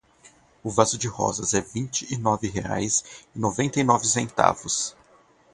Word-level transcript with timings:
O 0.63 0.69
vaso 0.71 0.97
de 0.97 1.07
rosas 1.07 1.53
é 1.53 1.61
vinte 1.61 2.11
e 2.11 2.17
nove 2.17 2.47
reais 2.47 3.03
e 3.35 3.39
noventa 3.39 3.79
e 3.79 3.83
nove 3.83 4.07
centavos. 4.07 4.95